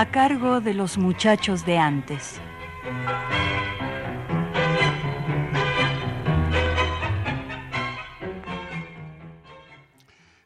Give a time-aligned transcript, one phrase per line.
[0.00, 2.40] A cargo de los muchachos de antes.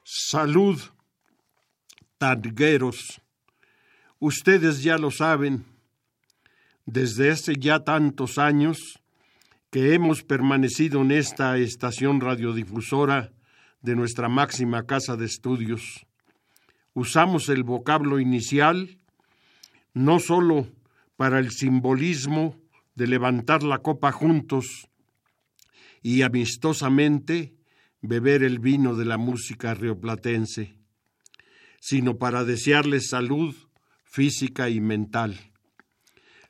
[0.05, 0.81] Salud,
[2.17, 3.21] tangueros.
[4.19, 5.67] Ustedes ya lo saben,
[6.87, 9.03] desde hace ya tantos años
[9.71, 13.33] que hemos permanecido en esta estación radiodifusora
[13.83, 16.07] de nuestra máxima casa de estudios.
[16.95, 19.02] Usamos el vocablo inicial
[19.95, 20.69] no sólo
[21.17, 22.61] para el simbolismo
[22.95, 24.89] de levantar la copa juntos
[26.03, 27.55] y amistosamente
[28.01, 30.77] beber el vino de la música rioplatense,
[31.81, 33.55] sino para desearles salud
[34.05, 35.53] física y mental.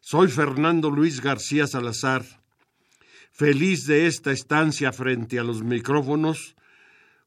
[0.00, 2.24] Soy Fernando Luis García Salazar,
[3.30, 6.56] feliz de esta estancia frente a los micrófonos,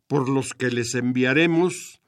[0.07, 2.01] por los que les enviaremos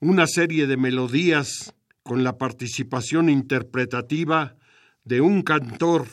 [0.00, 1.74] una serie de melodías
[2.06, 4.56] con la participación interpretativa
[5.02, 6.06] de un cantor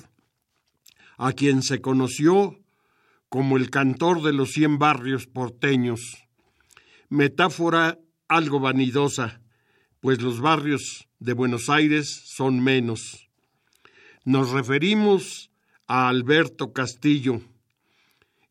[1.17, 2.59] a quien se conoció
[3.30, 6.25] como el cantor de los cien barrios porteños,
[7.09, 9.39] metáfora algo vanidosa,
[10.00, 13.30] pues los barrios de Buenos Aires son menos.
[14.25, 15.52] Nos referimos
[15.85, 17.39] a Alberto Castillo,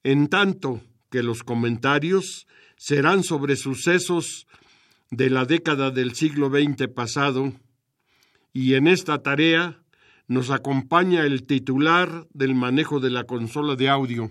[0.04, 2.46] en tanto que los comentarios
[2.76, 4.46] serán sobre sucesos
[5.12, 7.52] de la década del siglo XX pasado
[8.54, 9.78] y en esta tarea
[10.26, 14.30] nos acompaña el titular del manejo de la consola de audio,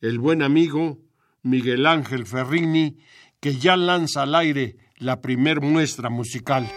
[0.00, 1.00] el buen amigo
[1.42, 2.98] Miguel Ángel Ferrini,
[3.40, 6.70] que ya lanza al aire la primer muestra musical.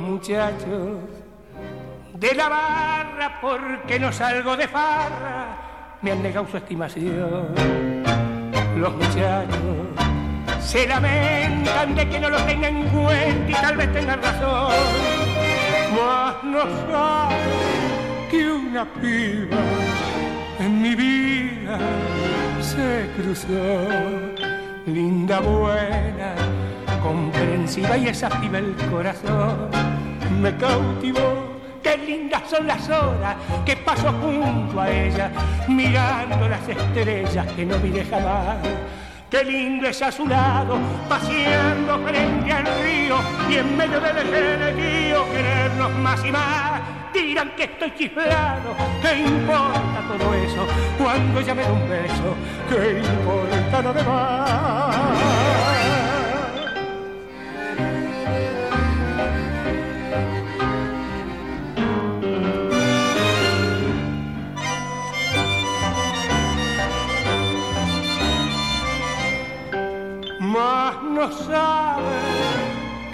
[0.00, 0.98] Muchachos
[2.14, 5.70] de la barra porque no salgo de farra
[6.02, 7.48] me han negado su estimación.
[8.76, 9.86] Los muchachos
[10.60, 14.72] se lamentan de que no lo tengan en cuenta y tal vez tengan razón.
[15.96, 19.58] Mas no saben que una piba
[20.58, 21.78] en mi vida
[22.60, 23.88] se cruzó,
[24.86, 26.34] linda buena
[27.02, 29.68] comprensiva y esa el corazón
[30.40, 31.60] me cautivó.
[31.82, 35.30] Qué lindas son las horas que paso junto a ella,
[35.68, 38.58] mirando las estrellas que no vi jamás.
[39.30, 40.76] Qué lindo es a su lado,
[41.08, 43.16] paseando frente al río
[43.48, 46.80] y en medio del gentío querernos más y más.
[47.14, 50.66] Dirán que estoy chiflado, ¿qué importa todo eso?
[50.98, 52.36] Cuando ella me da un beso,
[52.68, 55.69] ¿qué importa lo demás?
[71.20, 72.16] No sabe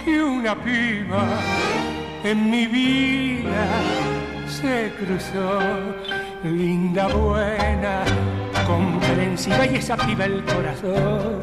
[0.05, 1.25] que una piba
[2.23, 3.67] en mi vida
[4.47, 5.59] se cruzó,
[6.41, 8.05] linda, buena,
[8.65, 11.41] comprensiva y esa piba el corazón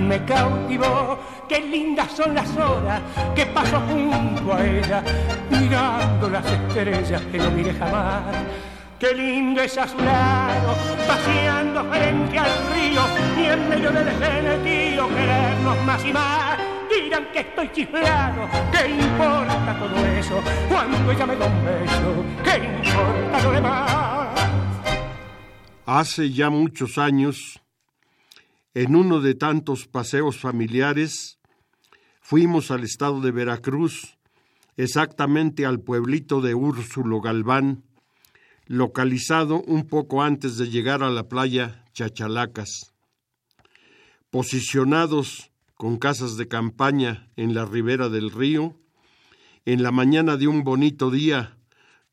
[0.00, 1.20] me cautivó.
[1.48, 3.00] Qué lindas son las horas
[3.36, 5.04] que paso junto a ella,
[5.50, 8.24] mirando las estrellas que no mire jamás
[9.02, 10.76] Qué lindo es a su lado,
[11.08, 13.02] paseando frente al río
[13.36, 16.60] y en medio del genetío querernos más y más.
[16.88, 20.40] Dirán que estoy chiflado, ¿qué importa todo eso?
[20.68, 24.40] Cuando ella me da un beso, ¿qué importa lo demás?
[25.84, 27.60] Hace ya muchos años,
[28.72, 31.40] en uno de tantos paseos familiares,
[32.20, 34.16] fuimos al estado de Veracruz,
[34.76, 37.82] exactamente al pueblito de Úrsulo Galván,
[38.72, 42.94] localizado un poco antes de llegar a la playa Chachalacas.
[44.30, 48.74] Posicionados con casas de campaña en la ribera del río,
[49.66, 51.58] en la mañana de un bonito día,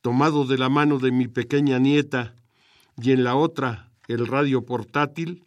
[0.01, 2.35] tomado de la mano de mi pequeña nieta
[3.01, 5.45] y en la otra el radio portátil,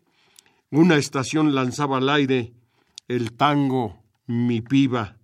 [0.70, 2.54] una estación lanzaba al aire
[3.08, 5.18] el tango Mi piba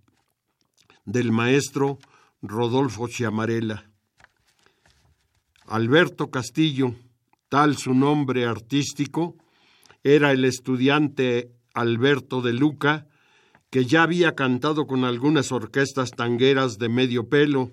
[1.05, 1.97] del maestro
[2.43, 3.88] Rodolfo Chiamarela.
[5.69, 6.95] Alberto Castillo,
[7.47, 9.35] tal su nombre artístico,
[10.03, 13.07] era el estudiante Alberto de Luca,
[13.69, 17.71] que ya había cantado con algunas orquestas tangueras de medio pelo,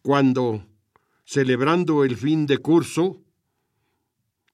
[0.00, 0.64] cuando,
[1.26, 3.20] celebrando el fin de curso,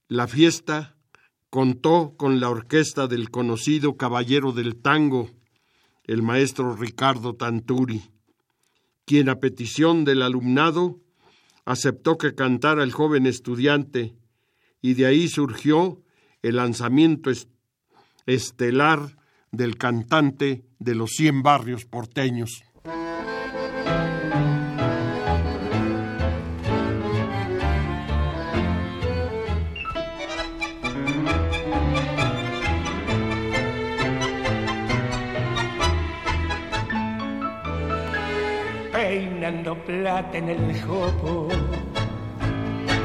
[0.08, 0.96] la fiesta
[1.50, 5.30] contó con la orquesta del conocido caballero del tango,
[6.02, 8.02] el maestro Ricardo Tanturi,
[9.04, 10.98] quien a petición del alumnado
[11.70, 14.16] aceptó que cantara el joven estudiante
[14.82, 16.02] y de ahí surgió
[16.42, 17.30] el lanzamiento
[18.26, 19.16] estelar
[19.52, 22.64] del cantante de los cien barrios porteños.
[40.00, 41.48] Plata en el jopo,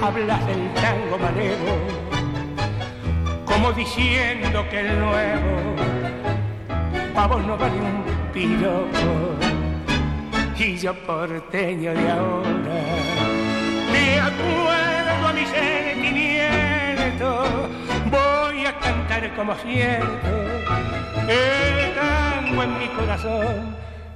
[0.01, 1.75] hablas del tango manero,
[3.44, 5.75] como diciendo que el nuevo
[7.13, 8.01] pavos no vale un
[8.31, 9.36] piropo.
[10.57, 12.80] Y yo porteño de ahora,
[13.92, 17.44] me acuerdo a mi sentimiento,
[18.09, 20.31] voy a cantar como siento.
[21.27, 23.75] El tango en mi corazón,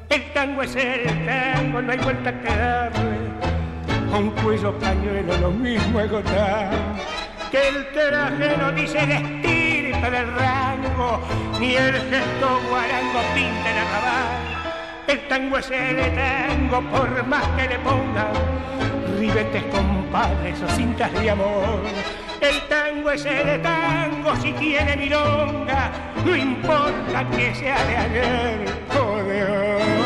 [0.10, 3.20] el tango es el tango, no hay vuelta que darle.
[4.18, 6.72] Un cuello pañuelo lo mismo agotar,
[7.52, 11.22] que el traje no dice destino del rango,
[11.60, 14.60] ni el gesto guarango pinta el arrabal.
[15.08, 18.34] El tango es el tango, por más que le pongan
[19.20, 21.82] ribetes, compadres o cintas de amor.
[22.42, 25.92] El tango es el tango si tiene milonga,
[26.26, 29.99] no importa que sea de ayer o de hoy.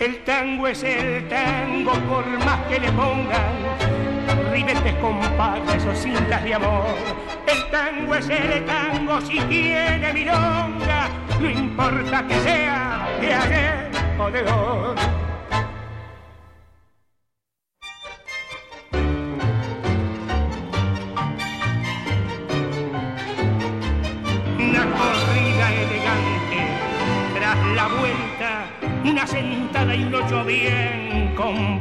[0.00, 6.54] El tango es el tango por más que le pongan ribetes, compadres o cintas de
[6.54, 6.86] amor.
[7.46, 14.30] El tango es el tango si tiene milonga, no importa que sea de ayer o
[14.30, 15.19] de.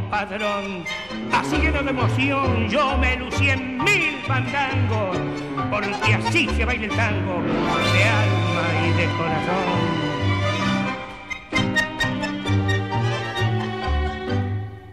[0.09, 0.83] Compadrón.
[1.31, 5.17] Así lleno de emoción, yo me lucí en mil fandangos,
[5.69, 10.09] porque así se baila el tango, de alma y de corazón.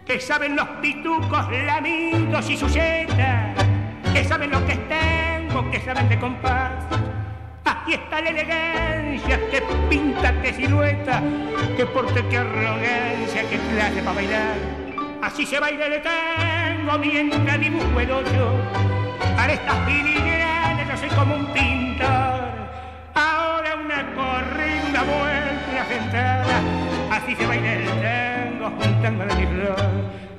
[0.05, 3.65] Que saben los pitucos, lamitos y sujetas,
[4.13, 6.73] que saben lo que es tango, que saben de compás
[7.65, 11.21] Aquí está la elegancia, que pinta, que silueta,
[11.75, 14.76] que porte, que arrogancia, que clase para bailar.
[15.21, 18.53] Así se baila el tango mientras dibujo el ocho.
[19.35, 22.49] Para estas filigranas yo soy como un pintor.
[23.13, 26.61] Ahora una corrida, una vuelta, una sentada.
[27.11, 29.75] Así se baila el tango juntando la flor.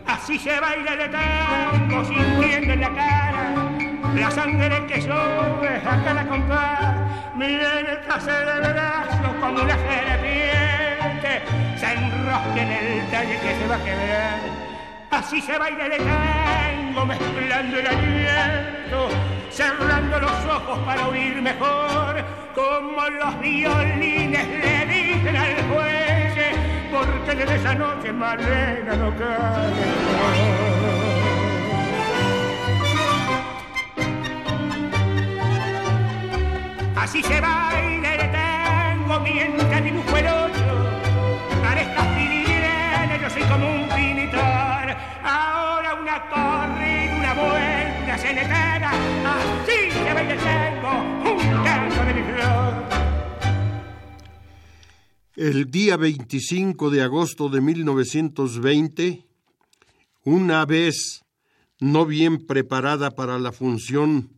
[0.07, 3.69] Así se baila el tango sintiendo en la cara
[4.19, 6.97] la sangre que sube a cada compás
[7.37, 11.43] Viene el trasero de brazo como una serpiente,
[11.77, 14.68] se enrosca en el talle que se va a quebrar.
[15.11, 19.09] Así se baila el tango mezclando el aliento,
[19.51, 22.25] cerrando los ojos para oír mejor,
[22.55, 26.57] como los violines le dicen al juez,
[26.93, 30.09] porque desde esa noche Malena no cae.
[36.97, 40.48] Así se baila el tango mientras dibujo el
[43.29, 44.97] yo soy como un pintor.
[45.23, 48.91] Ahora una corrida, una vuelta se le cara.
[48.91, 50.93] Así se baila el tango,
[51.31, 52.89] un canto de mi flor.
[55.37, 59.27] El día 25 de agosto de 1920,
[60.25, 61.23] una vez
[61.81, 64.31] no bien preparada para la función,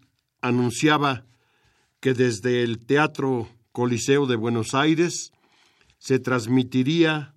[0.43, 1.25] anunciaba
[2.01, 5.33] que desde el Teatro Coliseo de Buenos Aires
[5.99, 7.35] se transmitiría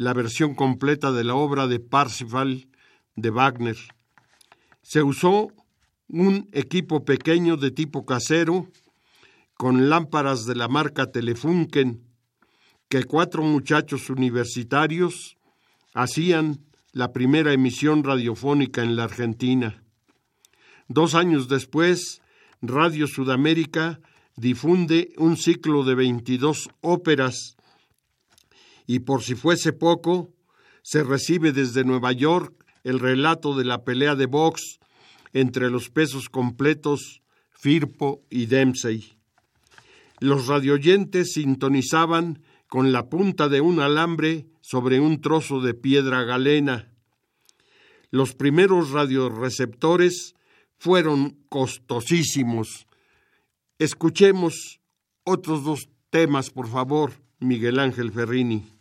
[0.00, 2.68] la versión completa de la obra de Parsifal
[3.16, 3.76] de Wagner.
[4.80, 5.48] Se usó
[6.08, 8.66] un equipo pequeño de tipo casero
[9.58, 12.02] con lámparas de la marca Telefunken
[12.88, 15.36] que cuatro muchachos universitarios
[15.92, 19.82] hacían la primera emisión radiofónica en la Argentina.
[20.88, 22.22] Dos años después,
[22.62, 24.00] Radio Sudamérica
[24.34, 27.58] difunde un ciclo de 22 óperas
[28.92, 30.34] y por si fuese poco,
[30.82, 34.80] se recibe desde Nueva York el relato de la pelea de box
[35.32, 39.12] entre los pesos completos Firpo y Dempsey.
[40.18, 46.92] Los radioyentes sintonizaban con la punta de un alambre sobre un trozo de piedra galena.
[48.10, 50.34] Los primeros radioreceptores
[50.78, 52.88] fueron costosísimos.
[53.78, 54.80] Escuchemos
[55.22, 58.79] otros dos temas, por favor, Miguel Ángel Ferrini.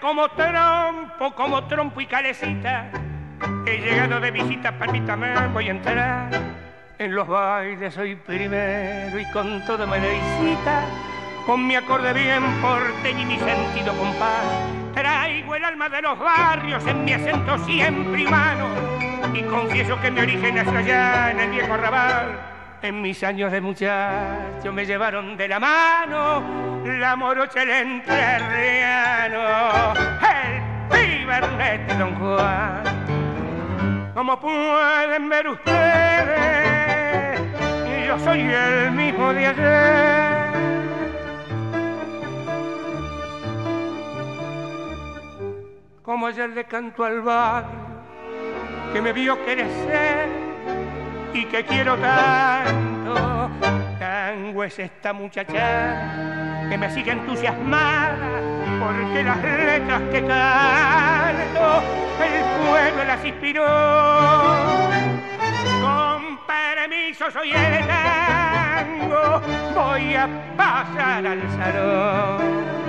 [0.00, 2.90] Como trompo, como trompo y calecita.
[3.66, 6.30] He llegado de visita, permítame, voy a entrar.
[6.98, 10.84] En los bailes soy primero y con toda merecita,
[11.46, 14.44] con mi acorde bien porteño y mi sentido compás.
[14.94, 18.68] Traigo el alma de los barrios en mi acento siempre humano
[19.34, 22.51] y confieso que mi origen es allá en el viejo arrabal
[22.82, 29.38] en mis años de muchacho me llevaron de la mano la morocha el entrerriano,
[30.20, 32.82] el de Don Juan.
[34.14, 37.40] Como pueden ver ustedes,
[38.06, 40.52] yo soy el mismo de ayer.
[46.02, 47.70] Como ayer le canto al barrio
[48.92, 50.51] que me vio crecer
[51.34, 53.50] y que quiero tanto.
[53.98, 58.16] Tango es esta muchacha que me sigue entusiasmada
[58.80, 61.82] porque las letras que canto
[62.22, 63.66] el pueblo las inspiró.
[65.80, 69.40] Con permiso soy el tango,
[69.74, 72.81] voy a pasar al salón.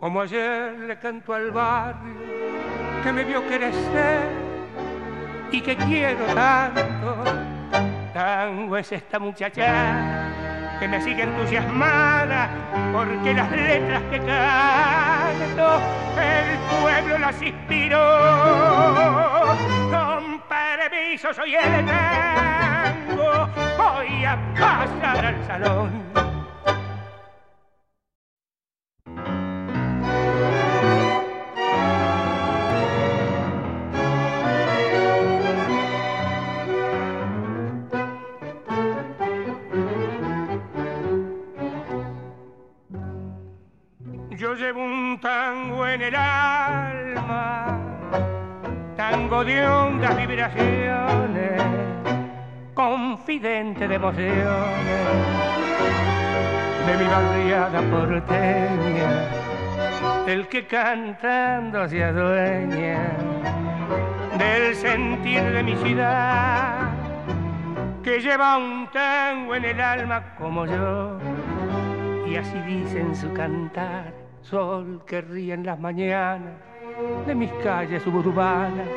[0.00, 2.14] Como ayer le canto al barrio
[3.04, 4.28] que me vio crecer
[5.52, 7.22] y que quiero tanto.
[8.14, 12.48] Tango es esta muchacha que me sigue entusiasmada
[12.92, 15.80] porque las letras que canto
[16.18, 17.98] el pueblo las inspiró.
[19.90, 25.99] Con permiso soy el tango, voy a pasar al salón
[52.74, 54.44] confidente de emociones,
[56.86, 59.28] de mi barriada porteña,
[60.26, 63.12] el que cantando se adueña
[64.38, 66.90] del sentir de mi ciudad,
[68.02, 71.18] que lleva un tango en el alma como yo,
[72.26, 76.54] y así dice en su cantar sol que ríe en las mañanas
[77.26, 78.88] de mis calles suburbanas,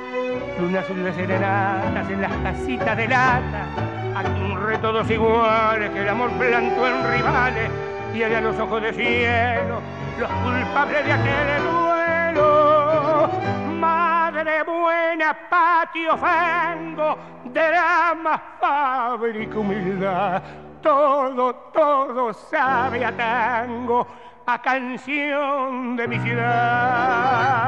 [0.60, 3.66] luna azul de serenatas en las casitas de lata,
[4.16, 7.70] aquí un reto dos iguales que el amor plantó en rivales
[8.14, 9.82] y allá los ojos de cielo,
[10.20, 13.30] los culpables de aquel duelo.
[13.80, 20.42] Madre buena, patio fango, drama, fábrica, humildad,
[20.82, 24.08] todo, todo sabe a tango
[24.46, 27.64] a canción de mi ciudad.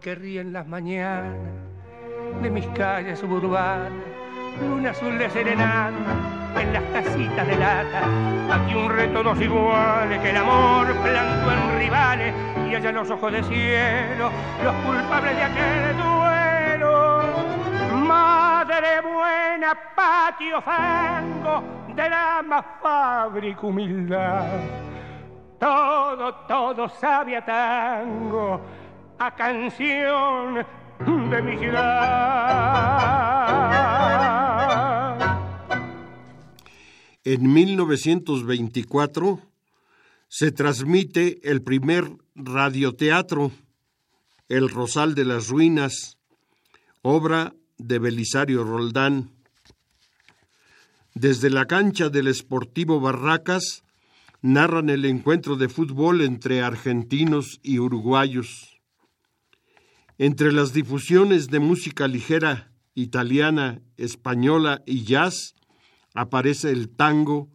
[0.00, 1.34] Que ríe en las mañanas
[2.42, 3.92] de mis calles suburbanas,
[4.60, 5.92] luna azul de serenata
[6.60, 8.02] en las casitas de lata.
[8.52, 12.34] Aquí un reto dos iguales que el amor plantó en rivales
[12.70, 14.30] y allá los ojos de cielo,
[14.62, 17.22] los culpables de aquel duelo.
[18.06, 21.62] Madre buena, patio fango
[21.94, 24.46] de la más fábrica humildad.
[25.58, 28.60] Todo, todo sabe tango,
[29.18, 30.64] a canción
[31.30, 33.08] de mi ciudad.
[37.24, 39.40] En 1924
[40.28, 43.50] se transmite el primer radioteatro,
[44.48, 46.16] El Rosal de las Ruinas,
[47.02, 49.30] obra de Belisario Roldán.
[51.14, 53.82] Desde la cancha del Sportivo Barracas
[54.40, 58.77] narran el encuentro de fútbol entre argentinos y uruguayos.
[60.20, 65.54] Entre las difusiones de música ligera italiana, española y jazz,
[66.12, 67.48] aparece el tango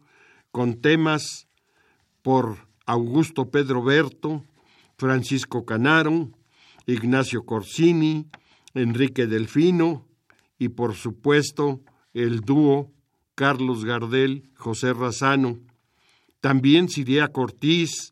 [0.50, 1.46] con temas
[2.22, 2.56] por
[2.86, 4.44] Augusto Pedro Berto,
[4.96, 6.30] Francisco Canaro,
[6.86, 8.30] Ignacio Corsini,
[8.72, 10.08] Enrique Delfino
[10.58, 11.82] y por supuesto
[12.14, 12.90] el dúo
[13.34, 15.58] Carlos Gardel, José Razano.
[16.40, 18.10] También Siria Cortiz,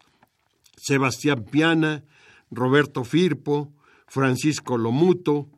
[0.77, 2.05] Sebastián Piana,
[2.51, 3.73] Roberto Firpo,
[4.13, 5.49] Francisco Lomuto,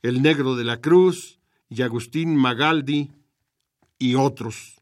[0.00, 3.10] El Negro de la Cruz y Agustín Magaldi
[3.98, 4.80] y otros.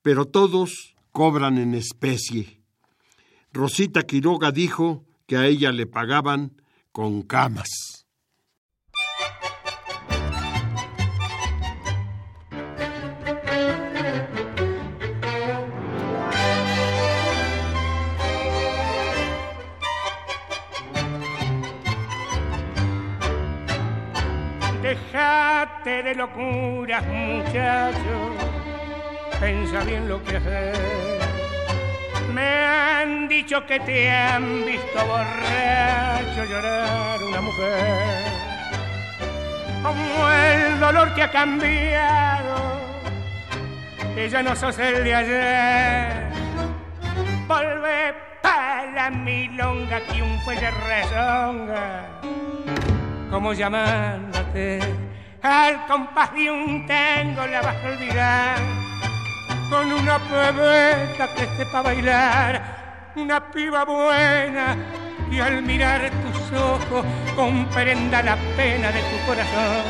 [0.00, 2.62] Pero todos cobran en especie.
[3.52, 6.62] Rosita Quiroga dijo que a ella le pagaban
[6.92, 7.97] con camas.
[26.04, 28.32] De locuras, muchachos,
[29.40, 30.78] pensa bien lo que haces.
[32.32, 38.24] Me han dicho que te han visto borracho llorar una mujer.
[39.82, 42.80] Como el dolor que ha cambiado,
[44.14, 46.32] que ya no sos el de ayer.
[47.48, 52.18] Volve para la milonga que un fuelle rezonga
[53.30, 54.80] como llamándote
[55.42, 58.58] al compás de un tango la vas a olvidar.
[59.70, 62.78] Con una pebeta que sepa bailar
[63.14, 64.76] una piba buena
[65.30, 67.04] y al mirar tus ojos
[67.36, 69.84] comprenda la pena de tu corazón.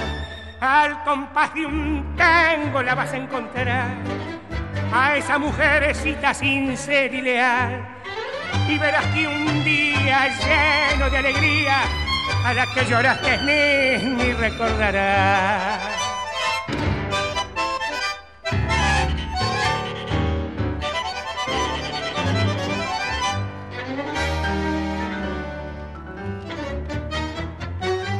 [0.60, 3.90] Al compás de un tango la vas a encontrar.
[4.92, 7.88] A esa mujercita sincera y leal.
[8.66, 11.82] Y verás que un día lleno de alegría
[12.44, 15.82] a la que lloraste ni, ni recordarás.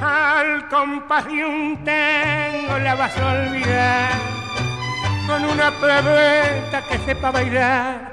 [0.01, 4.11] Al compás de un tango la vas a olvidar
[5.27, 8.12] con una pebeta que sepa bailar,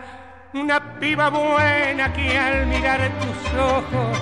[0.54, 4.18] una piba buena que al mirar tus ojos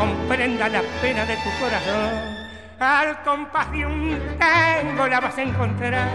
[0.00, 2.40] comprenda la pena de tu corazón.
[2.78, 6.08] Al compás de un tango la vas a encontrar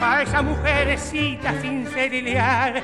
[0.00, 2.82] a esa mujercita sincera y leal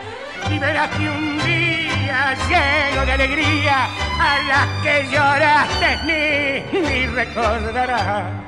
[0.50, 3.84] y verás que un día lleno de alegría
[4.18, 8.39] a las que lloraste ni, ni recordarás.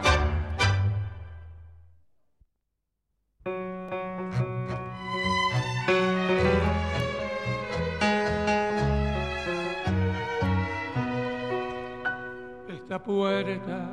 [13.04, 13.90] Puerta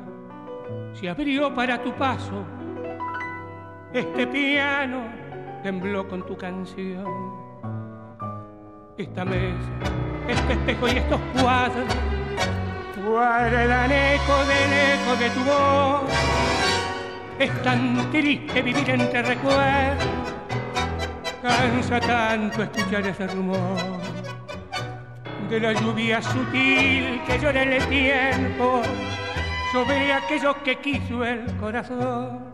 [0.92, 2.44] se abrió para tu paso.
[3.92, 5.02] Este piano
[5.64, 7.04] tembló con tu canción.
[8.96, 9.70] Esta mesa,
[10.28, 11.86] este espejo y estos cuadros
[13.04, 16.02] guardan eco del eco de tu voz.
[17.38, 20.06] Es tan triste vivir entre recuerdos,
[21.42, 23.99] cansa tanto escuchar ese rumor
[25.50, 28.82] de la lluvia sutil que llora el tiempo
[29.72, 32.52] sobre aquello que quiso el corazón.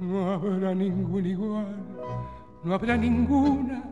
[0.00, 1.76] No habrá ningún igual,
[2.62, 3.82] no habrá ninguna,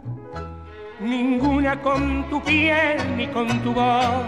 [1.01, 4.27] ninguna con tu piel ni con tu voz.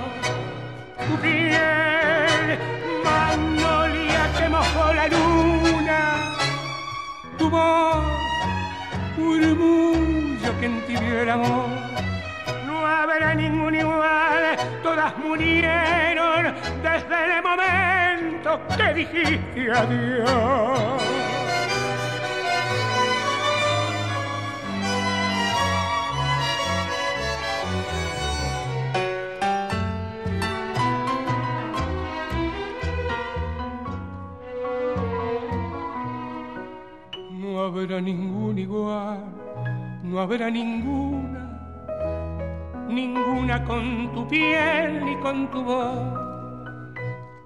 [1.06, 2.58] Tu piel,
[3.04, 6.38] magnolia que mojó la luna,
[7.36, 8.06] tu voz,
[9.18, 11.90] murmullo que entibió el amor
[12.90, 21.02] habrá ningún igual, todas murieron desde el momento que dijiste adiós.
[37.30, 39.24] No habrá ningún igual,
[40.02, 41.39] no habrá ninguna
[42.90, 45.98] ninguna con tu piel ni con tu voz.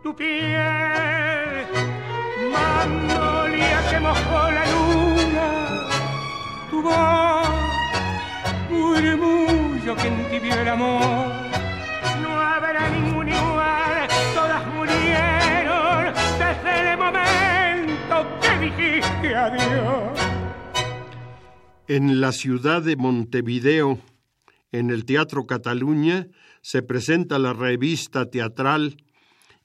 [0.03, 1.67] Tu piel,
[2.53, 5.49] magnolia que mojó la luna,
[6.71, 7.49] tu voz,
[8.71, 11.31] murmullo que entibió el amor.
[12.23, 20.19] No habrá ningún igual, todas murieron desde el momento que dijiste adiós.
[21.87, 23.99] En la ciudad de Montevideo,
[24.75, 26.27] en el Teatro Cataluña,
[26.61, 28.97] se presenta la revista teatral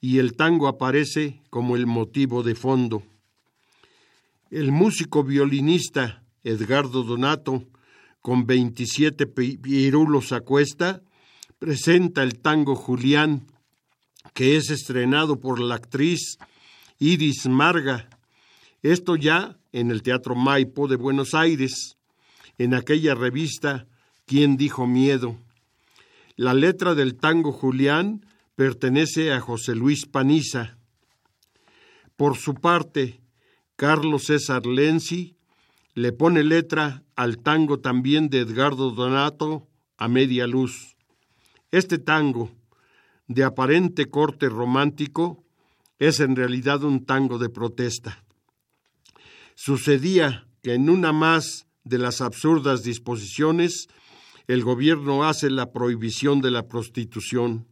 [0.00, 3.02] y el tango aparece como el motivo de fondo.
[4.52, 7.64] El músico violinista Edgardo Donato,
[8.22, 11.02] con 27 pirulos a cuesta,
[11.58, 13.48] presenta el tango Julián,
[14.32, 16.38] que es estrenado por la actriz
[17.00, 18.08] Iris Marga.
[18.80, 21.96] Esto ya en el Teatro Maipo de Buenos Aires,
[22.58, 23.88] en aquella revista
[24.30, 25.36] ¿Quién dijo miedo?
[26.36, 30.78] La letra del tango Julián pertenece a José Luis Paniza.
[32.14, 33.20] Por su parte,
[33.74, 35.34] Carlos César Lenzi
[35.94, 39.66] le pone letra al tango también de Edgardo Donato
[39.96, 40.94] a media luz.
[41.72, 42.52] Este tango,
[43.26, 45.42] de aparente corte romántico,
[45.98, 48.22] es en realidad un tango de protesta.
[49.56, 53.88] Sucedía que en una más de las absurdas disposiciones
[54.52, 57.68] el gobierno hace la prohibición de la prostitución.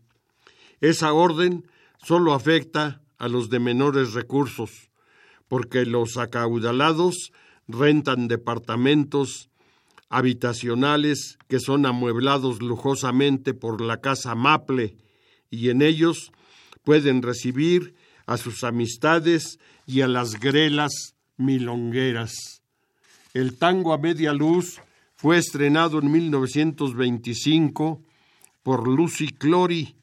[0.80, 1.66] Esa orden
[2.00, 4.88] solo afecta a los de menores recursos,
[5.48, 7.32] porque los acaudalados
[7.66, 9.50] rentan departamentos
[10.08, 14.96] habitacionales que son amueblados lujosamente por la casa Maple
[15.50, 16.30] y en ellos
[16.84, 22.62] pueden recibir a sus amistades y a las grelas milongueras.
[23.34, 24.80] El tango a media luz
[25.18, 28.00] fue estrenado en 1925
[28.62, 29.96] por Lucy Clory,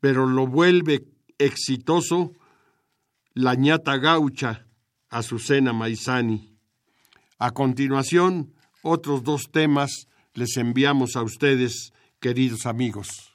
[0.00, 1.04] pero lo vuelve
[1.38, 2.32] exitoso
[3.32, 4.66] la ñata gaucha
[5.08, 6.52] Azucena Maizani.
[7.38, 13.29] A continuación, otros dos temas les enviamos a ustedes, queridos amigos.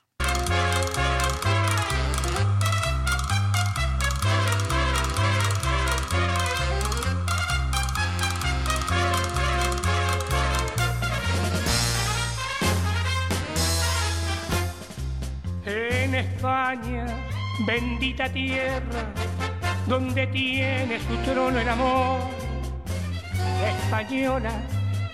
[17.59, 19.13] Bendita tierra,
[19.87, 22.19] donde tiene su trono el amor.
[23.65, 24.51] española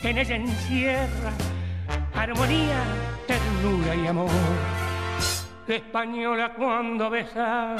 [0.03, 1.31] en ella encierra
[2.15, 2.83] armonía,
[3.27, 4.29] ternura y amor.
[5.67, 7.77] española cuando besa,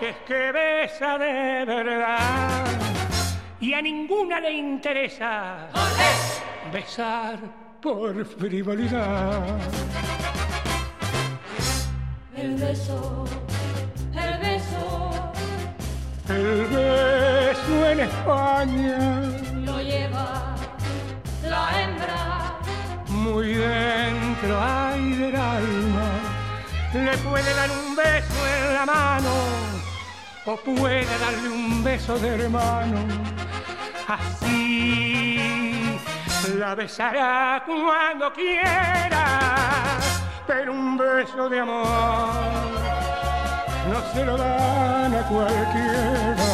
[0.00, 2.64] es que besa de verdad.
[3.60, 5.68] Y a ninguna le interesa
[6.72, 7.38] besar
[7.80, 9.58] por frivolidad
[12.40, 13.49] el beso.
[16.30, 18.98] El beso en España
[19.64, 20.54] lo lleva
[21.42, 22.58] la hembra.
[23.08, 26.08] Muy dentro hay del alma.
[26.94, 29.34] Le puede dar un beso en la mano
[30.46, 32.98] o puede darle un beso de hermano.
[34.06, 35.98] Así
[36.56, 39.60] la besará cuando quiera
[40.46, 42.89] pero un beso de amor
[43.90, 46.46] no se lo dan a cualquiera.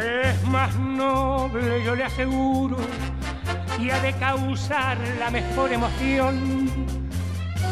[0.00, 2.76] Es más noble, yo le aseguro
[3.80, 6.86] y ha de causar la mejor emoción.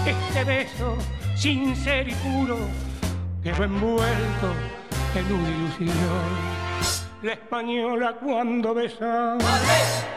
[0.05, 0.97] Este beso
[1.41, 2.59] sincero y puro
[3.43, 4.53] quedó envuelto
[5.15, 6.51] en una ilusión.
[7.23, 9.39] La española cuando besa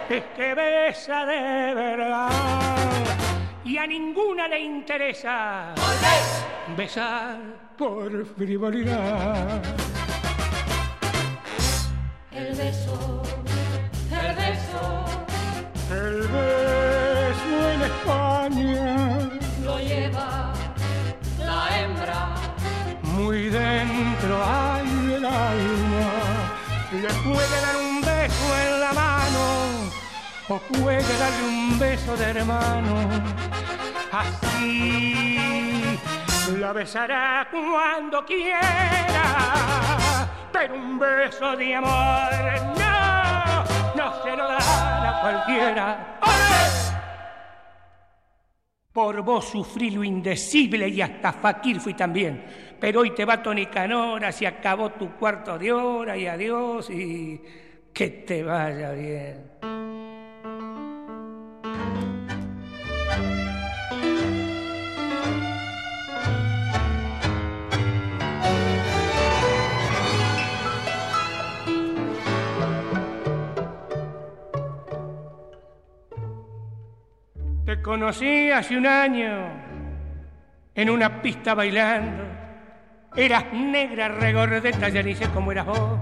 [0.10, 2.30] es que besa de verdad
[3.64, 5.74] y a ninguna le interesa
[6.76, 7.38] besar
[7.78, 9.62] por frivolidad.
[30.54, 33.10] O puede darle un beso de hermano.
[34.12, 35.98] Así
[36.60, 39.24] la besará cuando quiera,
[40.52, 42.30] pero un beso de amor
[42.78, 43.64] no
[43.96, 46.20] no se lo dan a cualquiera.
[48.92, 52.76] Por vos sufrí lo indecible y hasta Fakir fui también.
[52.80, 57.42] Pero hoy te va Tony Canora, se acabó tu cuarto de hora y adiós y
[57.92, 59.54] que te vaya bien.
[77.84, 79.30] Conocí hace un año
[80.74, 82.24] en una pista bailando.
[83.16, 86.00] Eras negra, regordeta, ya ni sé cómo eras vos.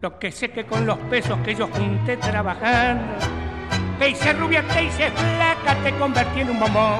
[0.00, 3.14] Lo que sé que con los pesos que yo junté trabajando,
[3.98, 6.98] te hice rubia, te hice flaca, te convertí en un bombón.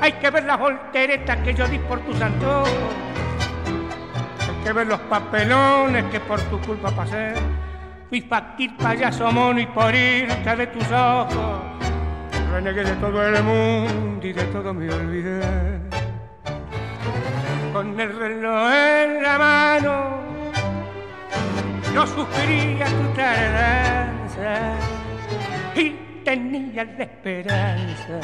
[0.00, 2.68] Hay que ver las volteretas que yo di por tus antojos.
[4.40, 7.34] Hay que ver los papelones que por tu culpa pasé.
[8.08, 11.65] Fui fakir, payaso mono y por irte de tus ojos.
[12.56, 15.78] Renegué de todo el mundo y de todo me olvidé.
[17.70, 20.22] Con el reloj en la mano,
[21.92, 24.72] yo sufría tu tardanza
[25.74, 25.90] y
[26.24, 28.20] tenía la esperanza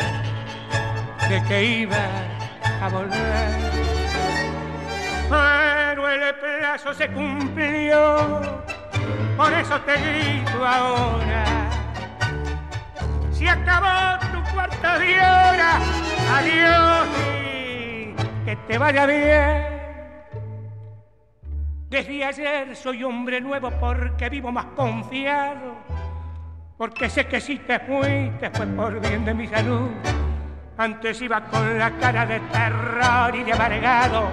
[1.28, 2.06] de que iba
[2.80, 3.50] a volver.
[5.28, 8.40] Pero el plazo se cumplió,
[9.36, 11.61] por eso te grito ahora
[13.42, 15.80] se acabó tu cuarto de hora.
[16.36, 17.08] Adiós
[18.44, 19.82] que te vaya bien.
[21.88, 25.76] Desde ayer soy hombre nuevo porque vivo más confiado.
[26.78, 29.90] Porque sé que si te fuiste fue por bien de mi salud.
[30.78, 34.28] Antes iba con la cara de terror y de amargado.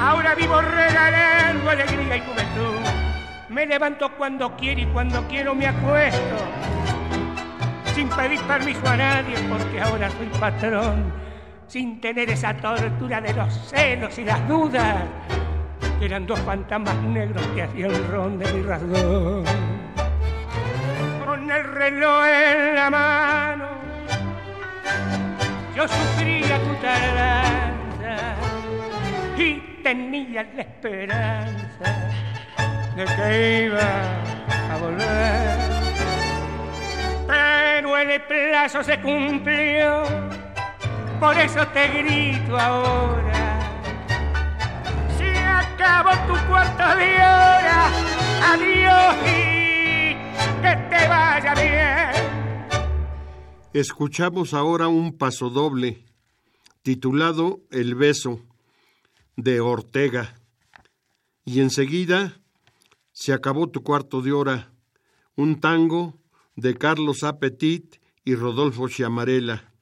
[0.00, 2.80] Ahora vivo regalando alegría y juventud.
[3.50, 6.89] Me levanto cuando quiero y cuando quiero me acuesto
[7.94, 11.12] sin pedir permiso a nadie porque ahora soy patrón,
[11.66, 15.02] sin tener esa tortura de los celos y las dudas,
[15.98, 19.44] que eran dos fantasmas negros que hacían el ron de mi razón.
[21.24, 23.68] Con el reloj en la mano,
[25.74, 28.34] yo sufría tu tardanza
[29.36, 32.10] y tenía la esperanza
[32.96, 33.80] de que iba
[34.72, 35.89] a volver
[37.30, 40.02] pero el plazo se cumplió,
[41.20, 43.60] por eso te grito ahora.
[45.16, 47.86] Se acabó tu cuarto de hora,
[48.52, 50.14] adiós y
[50.60, 52.80] que te vaya bien.
[53.72, 56.04] Escuchamos ahora un paso doble
[56.82, 58.40] titulado El beso
[59.36, 60.34] de Ortega.
[61.44, 62.40] Y enseguida
[63.12, 64.72] se acabó tu cuarto de hora,
[65.36, 66.19] un tango
[66.60, 69.72] de Carlos Apetit y Rodolfo Chiamarella.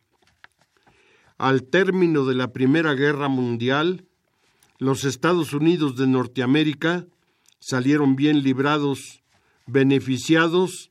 [1.37, 4.07] Al término de la Primera Guerra Mundial,
[4.79, 7.07] los Estados Unidos de Norteamérica
[7.59, 9.23] salieron bien librados,
[9.67, 10.91] beneficiados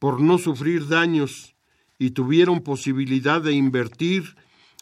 [0.00, 1.54] por no sufrir daños
[1.98, 4.34] y tuvieron posibilidad de invertir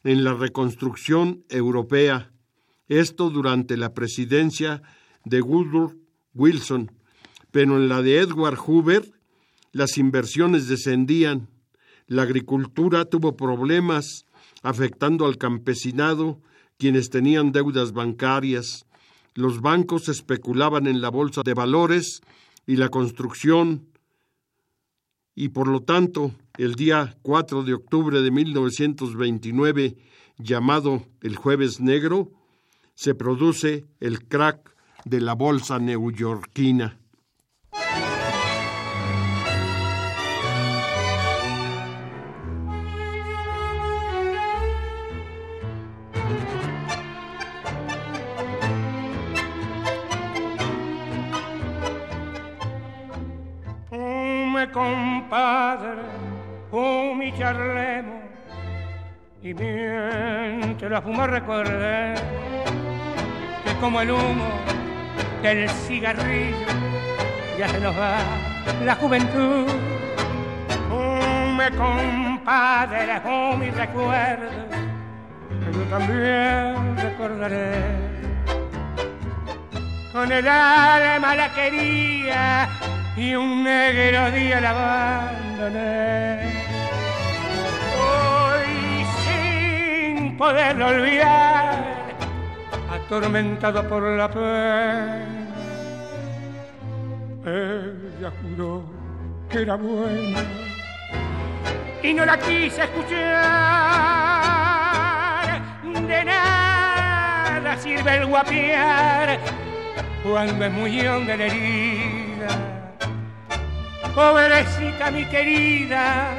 [0.05, 2.33] en la reconstrucción europea,
[2.89, 4.83] esto durante la presidencia
[5.25, 5.95] de Woodrow
[6.33, 6.91] Wilson,
[7.51, 9.17] pero en la de Edward Hoover
[9.72, 11.48] las inversiones descendían,
[12.07, 14.24] la agricultura tuvo problemas
[14.62, 16.40] afectando al campesinado,
[16.78, 18.87] quienes tenían deudas bancarias,
[19.35, 22.22] los bancos especulaban en la bolsa de valores
[22.66, 23.87] y la construcción,
[25.35, 29.96] y por lo tanto, el día 4 de octubre de 1929,
[30.38, 32.33] llamado el Jueves Negro,
[32.94, 36.98] se produce el crack de la bolsa neoyorquina.
[59.49, 62.15] Y mientras fumo recordé
[63.65, 64.51] que como el humo
[65.43, 66.67] del cigarrillo
[67.59, 68.19] ya se nos va
[68.85, 69.67] la juventud.
[71.57, 74.51] me compadre, un mi recuerdo
[75.73, 77.83] yo también recordaré
[80.13, 82.69] con el alma la quería
[83.17, 86.58] y un negro día la abandoné.
[90.38, 92.14] Poderlo olvidar,
[92.90, 95.27] atormentado por la pena,
[97.44, 98.85] ella juró
[99.51, 100.44] que era buena
[102.03, 103.18] y no la quise escuchar.
[105.83, 109.38] De nada sirve el guapiar
[110.22, 112.48] cuando es muy honda la herida
[114.14, 116.31] pobrecita mi querida,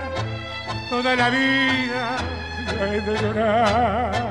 [0.90, 2.18] toda la vida
[2.70, 4.30] he de llorar.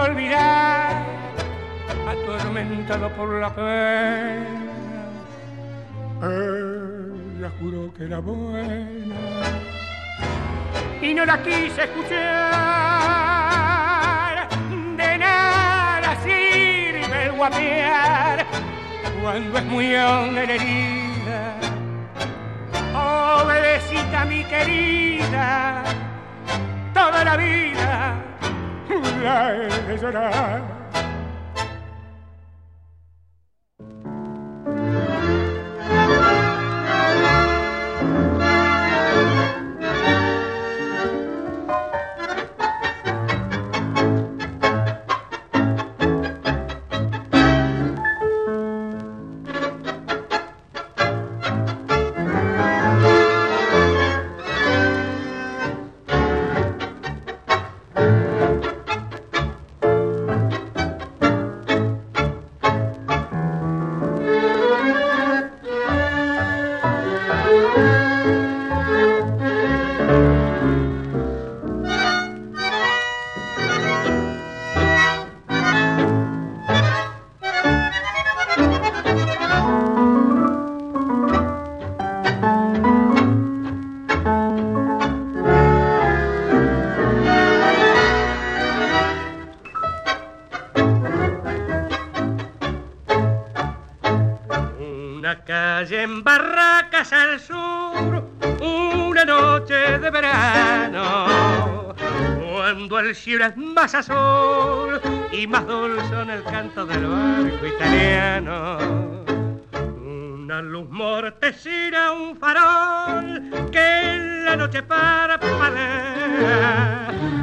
[0.00, 1.04] Olvidar,
[2.08, 4.46] atormentado por la pena,
[6.22, 6.59] ella
[7.60, 8.88] juró que era buena
[11.02, 12.18] y no la quise escuchar.
[14.96, 18.46] De nada sirve el guapear
[19.22, 21.56] cuando es muy honda la herida.
[23.42, 25.84] Obedecita mi querida,
[26.94, 28.14] toda la vida
[29.22, 30.79] la he de llorar.
[102.80, 104.98] Cuando el cielo es más azul
[105.32, 108.78] y más dulce en el canto del barco italiano.
[110.02, 115.88] Una luz mortecina, un farol que en la noche parpadea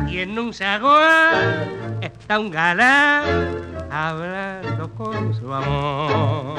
[0.08, 3.60] y en un zaguán está un galán
[3.91, 6.58] hablando con su amor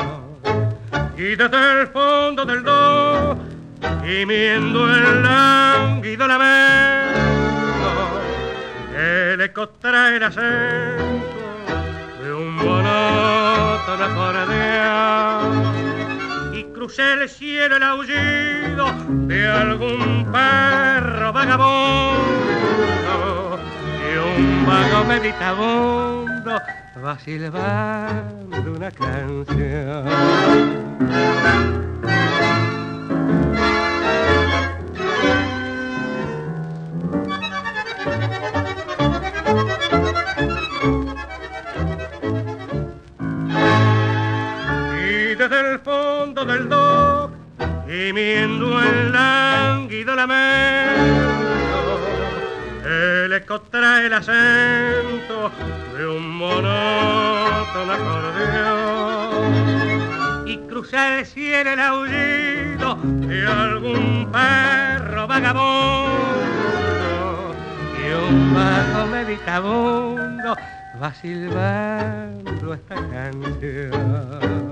[1.16, 3.36] y desde el fondo del do,
[4.04, 7.37] gimiendo el lánguido lamento,
[9.08, 11.04] el eco trae el acento
[12.22, 15.74] de un monótono acordeón
[16.54, 18.86] y crucé el cielo el aullido
[19.26, 22.18] de algún perro vagabundo
[24.04, 26.60] y un vago meditabundo
[27.02, 30.04] va silbando una canción.
[45.48, 47.32] Desde el fondo del dock,
[47.86, 51.30] gimiendo el lánguido lamento,
[52.84, 55.50] el eco trae el acento
[55.96, 59.38] de un monótono acordeón
[60.46, 66.12] y cruza el cielo el aullido de algún perro vagabundo
[67.96, 70.56] y un bajo meditabundo
[71.02, 74.67] va silbando esta canción.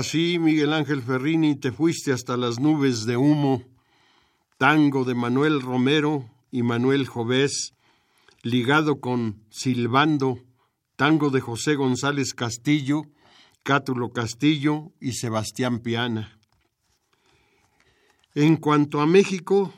[0.00, 3.62] Ahora sí, Miguel Ángel Ferrini, te fuiste hasta las nubes de humo.
[4.56, 7.74] Tango de Manuel Romero y Manuel Jovés,
[8.42, 10.38] ligado con Silbando,
[10.96, 13.02] tango de José González Castillo,
[13.62, 16.40] Cátulo Castillo y Sebastián Piana.
[18.34, 19.70] En cuanto a México,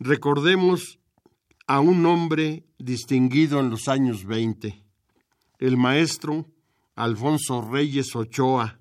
[0.00, 0.98] recordemos
[1.68, 4.82] a un hombre distinguido en los años 20,
[5.60, 6.48] el maestro
[6.96, 8.80] Alfonso Reyes Ochoa,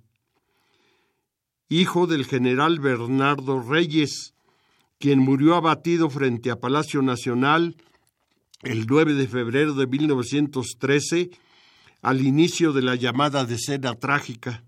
[1.70, 4.34] hijo del general Bernardo Reyes,
[5.00, 7.76] quien murió abatido frente a Palacio Nacional
[8.62, 11.30] el 9 de febrero de 1913,
[12.02, 14.64] al inicio de la llamada decena trágica.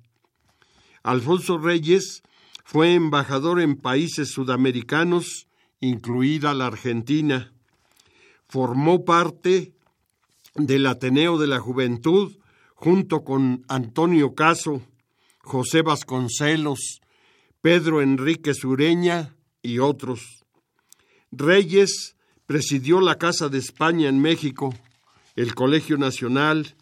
[1.04, 2.22] Alfonso Reyes
[2.64, 5.48] fue embajador en países sudamericanos,
[5.80, 7.54] incluida la Argentina.
[8.48, 9.74] Formó parte
[10.56, 12.38] del Ateneo de la Juventud
[12.76, 14.82] junto con Antonio Caso,
[15.48, 17.00] José Vasconcelos,
[17.62, 20.44] Pedro Enrique Sureña y otros.
[21.32, 24.76] Reyes presidió la Casa de España en México,
[25.38, 26.76] el Colegio Nacional,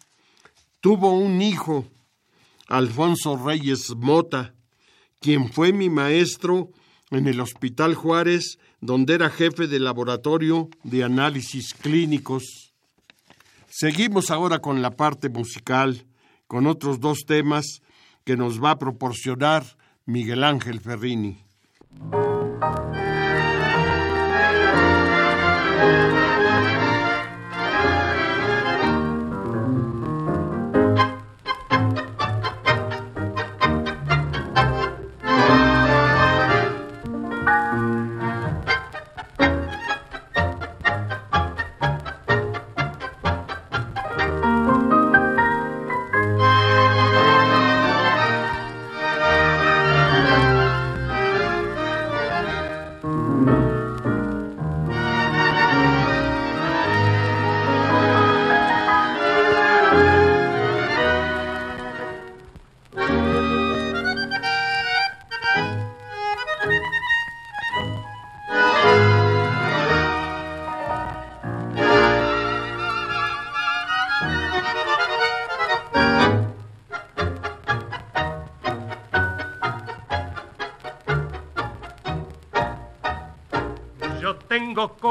[0.80, 1.86] tuvo un hijo,
[2.66, 4.52] Alfonso Reyes Mota,
[5.20, 6.70] quien fue mi maestro
[7.12, 12.74] en el Hospital Juárez, donde era jefe de laboratorio de análisis clínicos.
[13.68, 16.04] Seguimos ahora con la parte musical,
[16.48, 17.80] con otros dos temas
[18.26, 19.62] que nos va a proporcionar
[20.04, 21.38] Miguel Ángel Ferrini.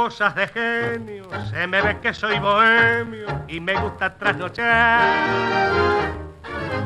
[0.06, 5.02] Cosas de genio, se me ve que soy bohemio y me gusta trasnochar.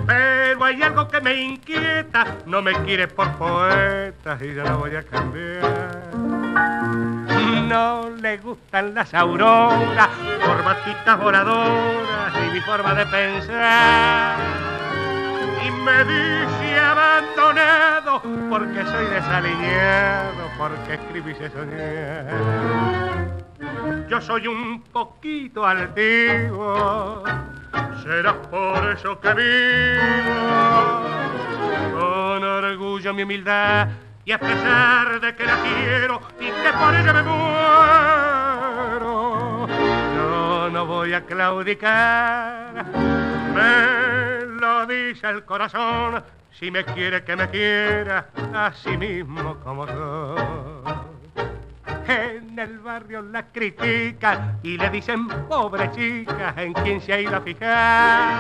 [0.07, 4.95] Pero hay algo que me inquieta, no me quiere por poeta y yo no voy
[4.95, 6.11] a cambiar.
[7.67, 10.07] No le gustan las auroras,
[10.45, 14.58] corbatitas voladoras y mi forma de pensar.
[15.85, 23.19] Me dice abandonado porque soy desaliñado, porque escribí se soñar
[24.09, 27.23] yo soy un poquito altivo,
[28.03, 31.03] será por eso que vivo.
[31.93, 33.89] Con orgullo mi humildad
[34.25, 38.57] y a pesar de que la quiero y que por ella me muero,
[40.15, 42.85] yo no voy a claudicar,
[45.13, 50.41] dice el corazón, si me quiere que me quiera, así mismo como soy.
[52.07, 57.35] En el barrio la critican y le dicen pobre chica en quien se ha ido
[57.35, 58.37] a fijar.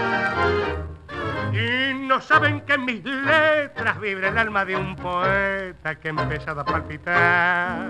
[1.51, 6.11] Y no saben que en mis letras vibra el alma de un poeta que ha
[6.11, 7.87] empezado a palpitar.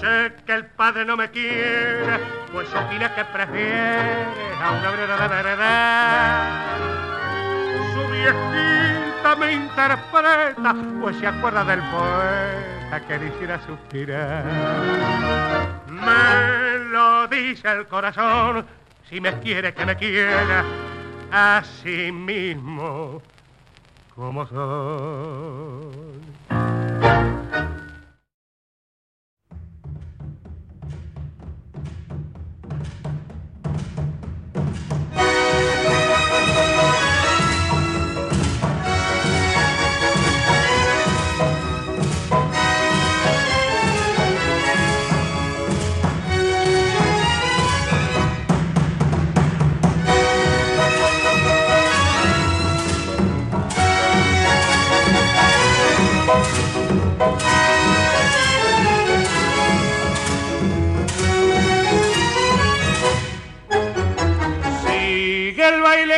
[0.00, 2.18] Sé que el padre no me quiere,
[2.52, 4.26] pues opina que prefiere
[4.62, 7.09] a una obrera de verdad.
[8.20, 14.44] Viejita me interpreta, pues se acuerda del poeta que quisiera suspirar.
[15.88, 18.66] Me lo dice el corazón,
[19.08, 20.64] si me quiere que me quiera,
[21.32, 23.22] así mismo
[24.14, 26.20] como soy.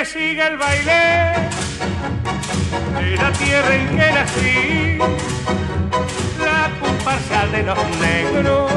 [0.05, 1.48] Sigue el baile
[2.98, 4.98] de la tierra en que nací,
[6.40, 8.72] la comparsa de los negros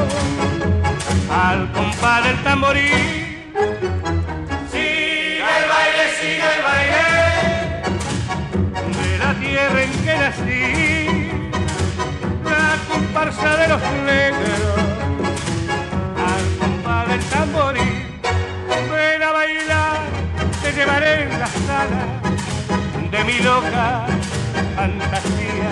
[1.30, 3.52] al compás del tamborín.
[4.70, 7.04] Sigue el baile, sigue el baile
[9.00, 11.30] de la tierra en que nací,
[12.44, 14.65] la comparsa de los negros
[24.90, 25.70] fantasía.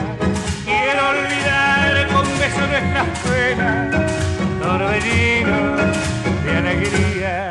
[0.64, 4.12] Quiero olvidar con beso nuestras penas,
[4.60, 5.76] torbellino
[6.44, 7.43] de alegría.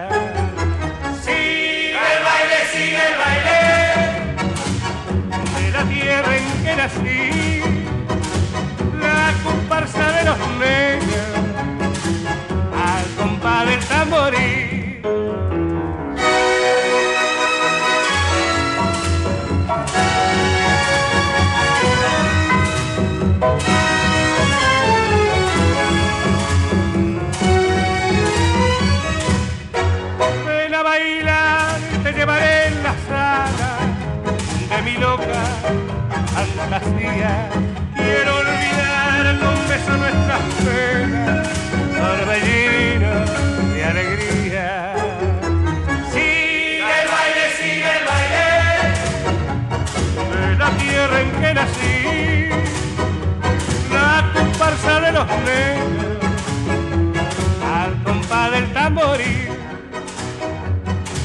[57.63, 58.73] Al compás del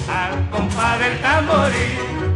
[0.09, 2.28] al compás del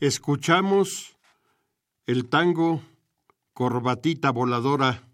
[0.00, 1.14] Escuchamos
[2.06, 2.80] el tango
[3.52, 5.06] Corbatita Voladora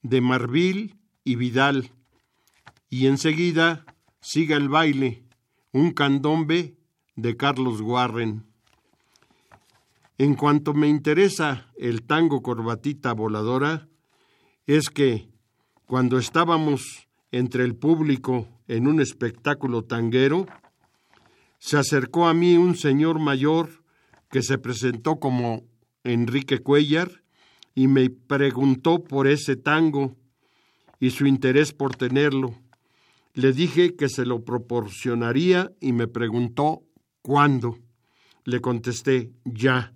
[0.00, 1.90] de Marvil y Vidal
[2.88, 3.84] y enseguida
[4.22, 5.22] siga el baile,
[5.70, 6.78] un candombe
[7.14, 8.46] de Carlos Warren.
[10.16, 13.86] En cuanto me interesa el tango Corbatita Voladora,
[14.66, 15.28] es que
[15.84, 20.46] cuando estábamos entre el público en un espectáculo tanguero,
[21.58, 23.84] se acercó a mí un señor mayor
[24.36, 25.64] que se presentó como
[26.04, 27.22] Enrique Cuellar
[27.74, 30.14] y me preguntó por ese tango
[31.00, 32.54] y su interés por tenerlo.
[33.32, 36.82] Le dije que se lo proporcionaría y me preguntó
[37.22, 37.78] cuándo.
[38.44, 39.94] Le contesté ya,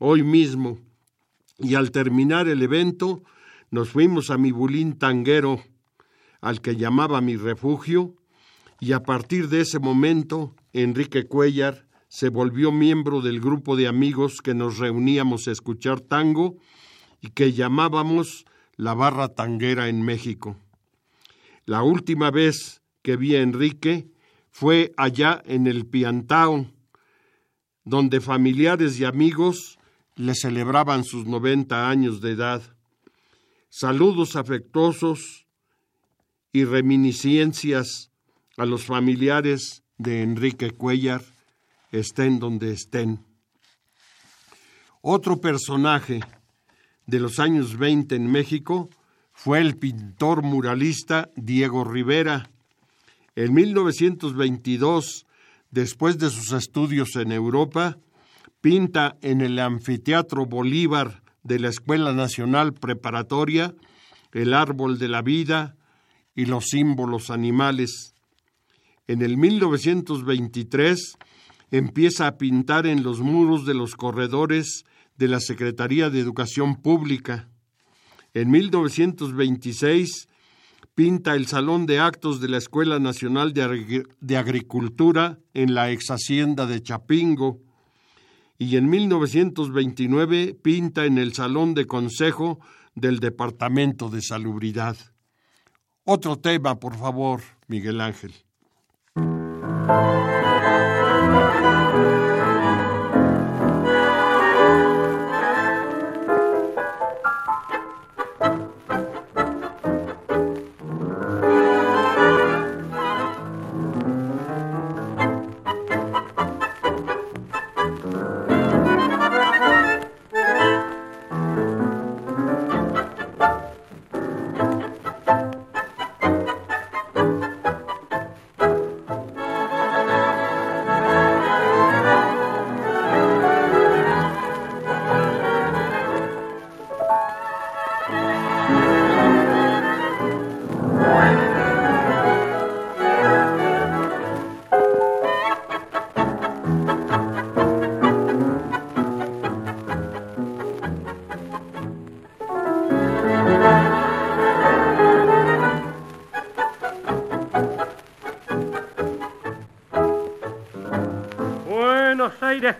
[0.00, 0.80] hoy mismo.
[1.60, 3.22] Y al terminar el evento
[3.70, 5.62] nos fuimos a mi bulín tanguero,
[6.40, 8.16] al que llamaba mi refugio,
[8.80, 14.40] y a partir de ese momento Enrique Cuellar se volvió miembro del grupo de amigos
[14.40, 16.56] que nos reuníamos a escuchar tango
[17.20, 18.44] y que llamábamos
[18.76, 20.56] la barra tanguera en México.
[21.64, 24.08] La última vez que vi a Enrique
[24.50, 26.66] fue allá en el Piantao,
[27.84, 29.78] donde familiares y amigos
[30.14, 32.62] le celebraban sus 90 años de edad.
[33.68, 35.46] Saludos afectuosos
[36.52, 38.10] y reminiscencias
[38.56, 41.22] a los familiares de Enrique Cuellar,
[42.00, 43.24] estén donde estén.
[45.00, 46.20] Otro personaje
[47.06, 48.88] de los años 20 en México
[49.32, 52.50] fue el pintor muralista Diego Rivera.
[53.34, 55.26] En 1922,
[55.70, 57.98] después de sus estudios en Europa,
[58.60, 63.74] pinta en el Anfiteatro Bolívar de la Escuela Nacional Preparatoria
[64.36, 65.76] el árbol de la vida
[66.34, 68.14] y los símbolos animales.
[69.06, 71.16] En el 1923
[71.70, 74.84] empieza a pintar en los muros de los corredores
[75.16, 77.48] de la Secretaría de Educación Pública.
[78.34, 80.28] En 1926
[80.94, 85.90] pinta el Salón de Actos de la Escuela Nacional de, Agri de Agricultura en la
[85.90, 87.60] ex hacienda de Chapingo
[88.58, 92.58] y en 1929 pinta en el Salón de Consejo
[92.94, 94.96] del Departamento de Salubridad.
[96.04, 98.32] Otro tema, por favor, Miguel Ángel.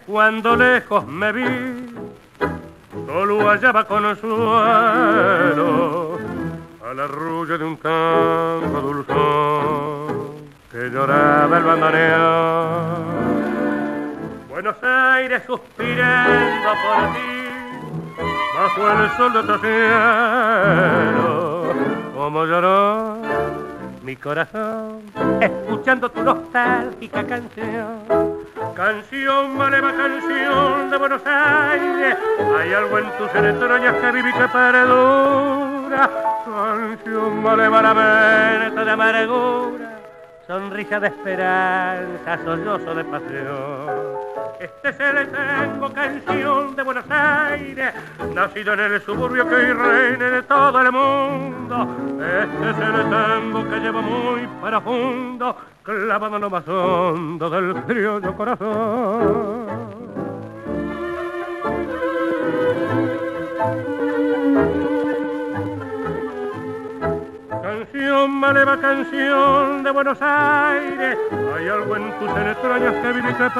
[0.06, 1.44] Cuando lejos me vi,
[3.06, 4.38] solo hallaba consuelo
[6.82, 13.04] a la rulla de un tango dulzón que lloraba el bandoneón.
[14.48, 17.44] Buenos Aires suspirando por ti,
[18.56, 21.74] bajo el sol de otro cielo,
[22.14, 23.18] como lloró
[24.06, 25.02] mi corazón,
[25.40, 27.98] escuchando tu nostálgica canción
[28.76, 32.16] Canción, maleva canción de Buenos Aires,
[32.56, 35.86] hay algo en tus entrañas que viví que perdón.
[35.88, 36.10] dura,
[36.44, 39.98] canción maleva la mente de amargura,
[40.46, 44.25] sonrisa de esperanza, sollozo de pasión.
[44.60, 47.92] Este es el tango canción de Buenos Aires,
[48.34, 51.88] nacido en el suburbio que reina de todo el mundo.
[52.20, 58.36] Este es el tango que lleva muy profundo, clavado en lo más hondo del criollo
[58.36, 59.66] corazón.
[67.66, 71.18] Canción, maleva canción de Buenos Aires,
[71.56, 73.50] hay algo en tus entrañas que vive que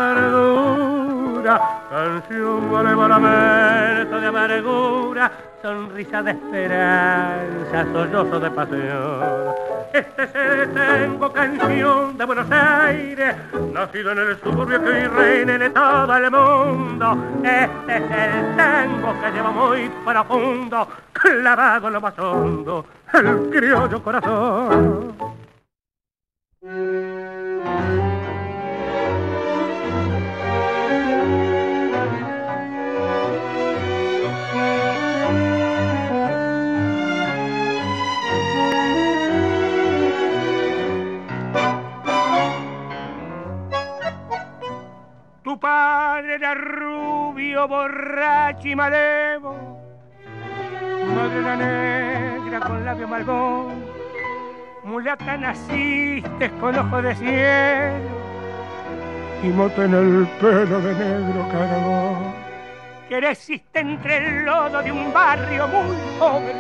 [1.47, 1.61] perdura.
[1.89, 5.33] Canción, maleva lamento de amargura,
[5.63, 9.55] sonrisa de esperanza, sollozo de pasión.
[9.93, 13.37] Este es el tango canción de Buenos Aires,
[13.73, 17.17] nacido en el suburbio que reina en todo el mundo.
[17.43, 22.85] Este es el tango que lleva muy profundo, clavado en lo más hondo,
[23.15, 25.15] el criollo corazón.
[48.67, 49.57] Borracho y malevo.
[51.01, 53.85] Tu madre era negra con labio malbón.
[54.85, 58.27] Mulata naciste con ojos de cielo
[59.43, 62.35] y mote en el pelo de negro cargón.
[63.09, 66.55] Creciste entre el lodo de un barrio muy pobre.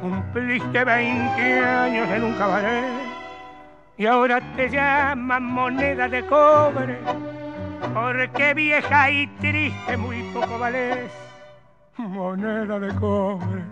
[0.00, 3.08] Cumpliste 20 años en un cabaret
[3.96, 6.98] y ahora te llaman moneda de cobre
[7.94, 11.10] porque vieja y triste muy poco vales.
[11.96, 13.62] Moneda de cobre.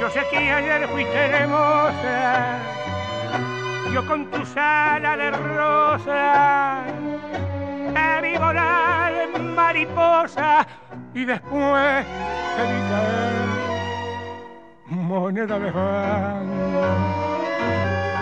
[0.00, 2.58] Yo sé que ayer fuiste hermosa,
[3.94, 6.82] yo con tu sala de rosa
[7.94, 10.66] te vi volar en mariposa
[11.14, 12.04] y después
[12.56, 13.42] te vi caer
[14.86, 16.82] moneda de fango.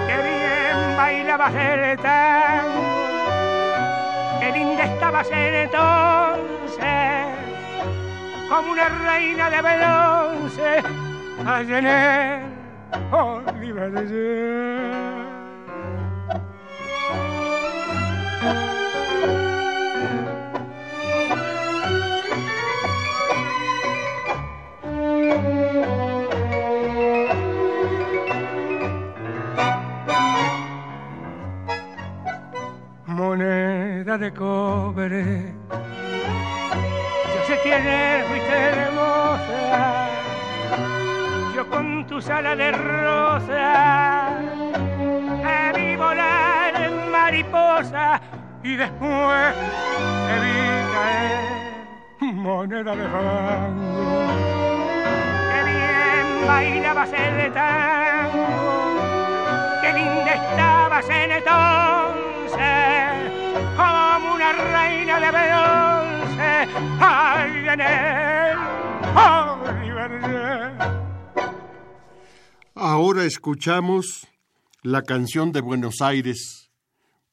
[0.06, 2.99] Que bien bailabas el tango
[4.40, 6.80] qué linda estabas entonces,
[8.48, 10.82] como una reina de bronce,
[11.46, 12.42] allá en el
[13.12, 13.92] Oliver
[33.30, 35.54] moneda de cobre.
[37.32, 40.08] Yo sé quién es, fuiste hermosa,
[41.54, 44.30] yo con tu sala de rosa,
[45.44, 48.20] te vi volar en mariposa
[48.64, 49.54] y después
[50.26, 50.58] te vi
[50.92, 54.26] caer moneda de fango.
[55.52, 58.46] Qué bien bailabas el tango,
[59.82, 62.99] qué linda estabas en entonces
[64.52, 65.30] reina de.
[72.74, 74.26] Ahora escuchamos
[74.82, 76.70] la canción de Buenos Aires.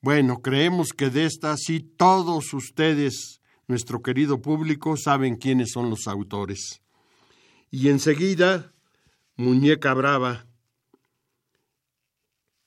[0.01, 6.07] Bueno, creemos que de esta sí todos ustedes, nuestro querido público, saben quiénes son los
[6.07, 6.81] autores.
[7.71, 8.73] Y enseguida,
[9.35, 10.45] Muñeca Brava,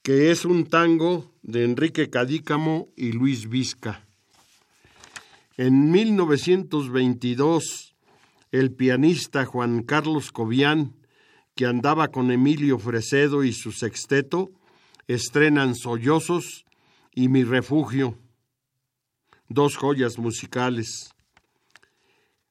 [0.03, 4.07] que es un tango de Enrique Cadícamo y Luis Vizca.
[5.62, 7.94] En 1922,
[8.50, 10.96] el pianista Juan Carlos Cobian,
[11.54, 14.52] que andaba con Emilio Fresedo y su sexteto,
[15.06, 16.64] estrenan Sollozos
[17.14, 18.18] y Mi Refugio,
[19.50, 21.11] dos joyas musicales.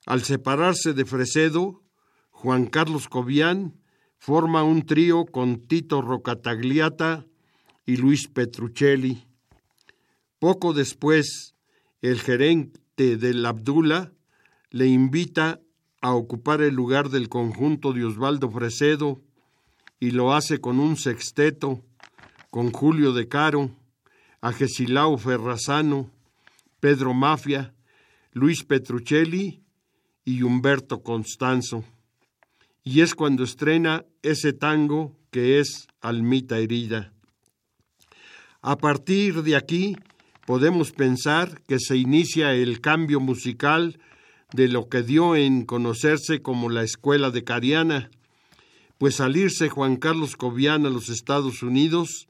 [0.05, 1.82] Al separarse de Fresedo,
[2.30, 3.82] Juan Carlos Cobian
[4.20, 7.26] forma un trío con Tito Rocatagliata
[7.88, 9.26] y Luis Petruccelli.
[10.38, 11.55] Poco después,
[12.03, 12.22] el
[13.00, 14.12] del Abdula
[14.72, 15.62] le invita
[16.02, 19.22] a ocupar el lugar del conjunto de Osvaldo Fresedo
[20.02, 21.82] y lo hace con un sexteto,
[22.50, 23.72] con Julio de Caro,
[24.41, 26.12] Agesilao Ferrazano,
[26.82, 27.74] Pedro Mafia,
[28.34, 29.64] Luis Petruccelli
[30.26, 31.86] y Humberto Constanzo.
[32.84, 37.14] Y es cuando estrena ese tango que es Almita Herida.
[38.62, 39.95] A partir de aquí
[40.50, 44.00] podemos pensar que se inicia el cambio musical
[44.52, 48.10] de lo que dio en conocerse como la escuela de Cariana,
[48.97, 52.28] pues al irse Juan Carlos Cobian a los Estados Unidos,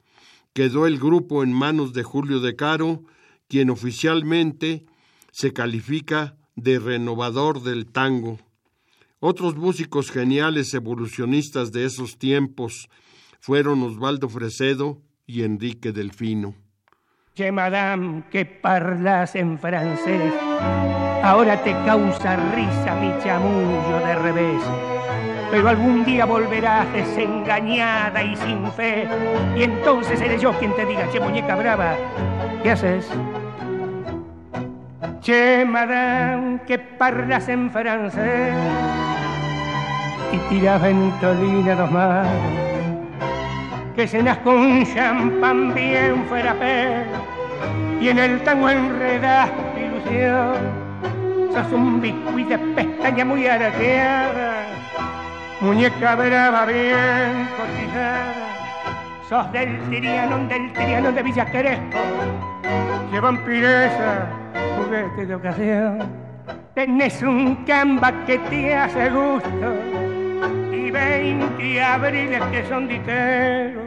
[0.52, 3.04] quedó el grupo en manos de Julio de Caro,
[3.48, 4.84] quien oficialmente
[5.32, 8.38] se califica de renovador del tango.
[9.18, 12.90] Otros músicos geniales evolucionistas de esos tiempos
[13.40, 16.54] fueron Osvaldo Fresedo y Enrique Delfino.
[17.32, 20.34] Che, madame, que parlas en francés,
[21.22, 24.62] ahora te causa risa mi chamullo de revés.
[25.52, 29.06] Pero algún día volverás desengañada y sin fe,
[29.56, 31.94] y entonces seré yo quien te diga, che, muñeca brava,
[32.64, 33.08] ¿qué haces?
[35.20, 38.54] Che, madame, que parlas en francés,
[40.32, 42.69] y tiras ventolina manos
[43.94, 47.04] que cenas con champán bien fuera pe
[48.00, 50.54] y en el tango enredas ilusión.
[51.52, 54.64] Sos un biscuit de pestaña muy araqueada,
[55.60, 58.34] muñeca brava bien cotizada.
[59.28, 61.98] Sos del Tiriano, del Tiriano de Villa Crespo,
[63.10, 64.28] que vampireza,
[64.76, 65.98] juguete de ocasión.
[66.74, 70.09] Tenés un camba que te hace gusto
[70.72, 73.84] y veinte abriles que son diteros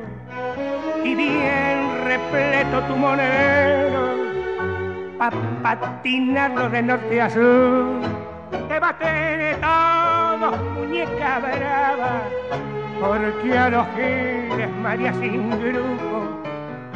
[1.03, 4.23] y bien repleto tu monedero
[5.17, 5.29] pa
[5.61, 8.01] patinarlo de norte a sur.
[8.67, 12.21] Te va a tener todo, muñeca brava,
[12.99, 16.41] porque a los giles María sin grupo,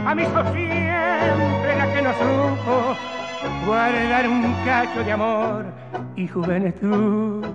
[0.05, 2.95] a mí sos siempre la que no supo
[3.65, 5.65] guardar un cacho de amor
[6.15, 7.45] y juventud.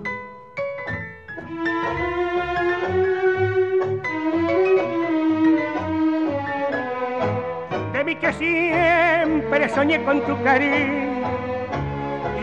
[8.43, 11.27] Siempre soñé con tu cariño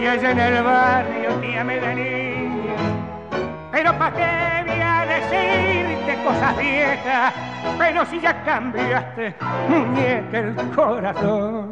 [0.00, 2.60] y allá en el barrio te amé de.
[3.72, 7.34] Pero pa' qué voy a decirte cosas viejas,
[7.78, 9.34] pero si ya cambiaste,
[9.68, 11.70] muñeca, el corazón.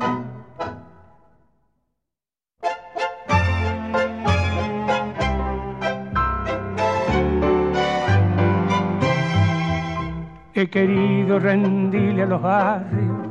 [10.55, 13.28] He querido rendirle a los barrios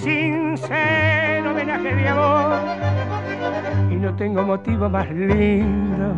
[0.00, 2.58] sincero homenaje de amor
[3.90, 6.14] y no tengo motivo más lindo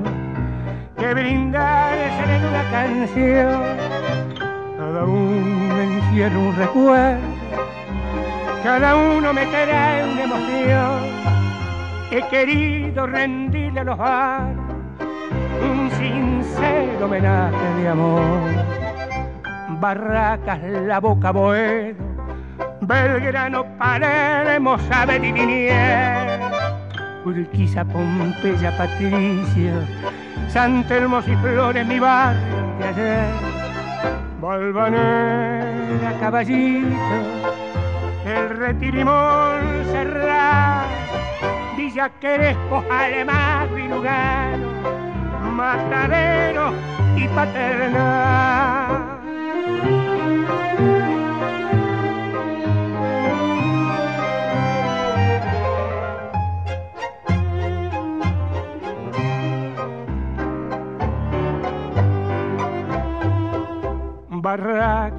[0.97, 3.63] que brindarse en una canción.
[4.79, 7.21] Cada uno encierra un recuerdo,
[8.63, 11.23] cada uno me trae una emoción.
[12.13, 18.23] He querido rendirle a los un sincero homenaje de amor.
[19.81, 22.12] Barracas, la boca Boedo,
[22.83, 26.41] Belgrano, Palermo, Saber y Liniers,
[27.25, 29.87] Urquiza, Pompeya, Patricio,
[30.49, 32.43] San Telmos y Flores, mi barrio
[32.81, 33.31] de ayer,
[34.41, 36.89] Valvanera, Caballito,
[38.27, 40.87] El Retirimón, Serrat,
[41.77, 44.73] Villa Crespo, Alemán, Lugano,
[45.53, 46.73] Matadero
[47.15, 49.13] y Paternal.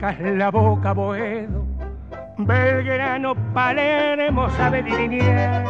[0.04, 1.66] La Boca, Boedo,
[2.38, 5.66] Belgrano, Palermo, Sabe Liniers,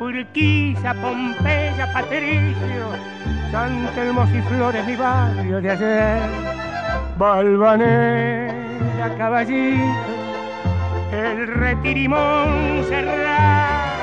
[0.00, 2.90] Urquiza, Pompeya, Patricio,
[3.52, 6.20] San Telmos y Flores, mi barrio de ayer,
[7.16, 9.84] Balvanera, Caballito,
[11.12, 14.00] El Retirimón, Serrat,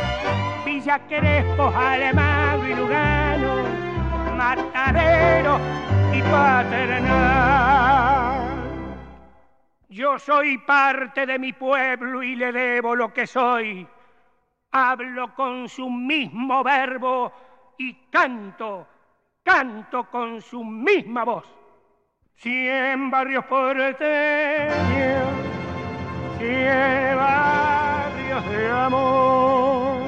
[0.66, 3.64] Villa Crespo, Alemán y Lugano,
[4.38, 5.60] Matadero
[6.14, 8.25] y Paternal.
[9.96, 13.88] Yo soy parte de mi pueblo y le debo lo que soy.
[14.72, 17.32] Hablo con su mismo verbo
[17.78, 18.86] y canto,
[19.42, 21.46] canto con su misma voz.
[22.36, 23.96] Cien barrios porteños,
[26.40, 30.02] cien barrios de amor,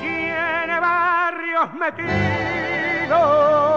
[0.00, 3.75] cien barrios metidos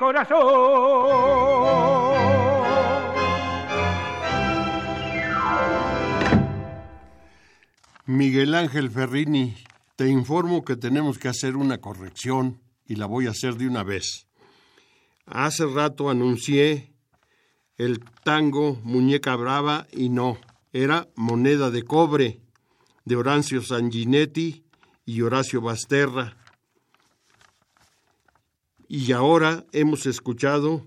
[0.00, 0.40] corazón.
[8.06, 9.54] Miguel Ángel Ferrini,
[9.96, 13.84] te informo que tenemos que hacer una corrección y la voy a hacer de una
[13.84, 14.26] vez.
[15.26, 16.94] Hace rato anuncié
[17.76, 20.38] el tango Muñeca Brava y no,
[20.72, 22.40] era Moneda de Cobre
[23.04, 24.64] de Horacio Sanguinetti
[25.04, 26.39] y Horacio Basterra.
[28.92, 30.84] Y ahora hemos escuchado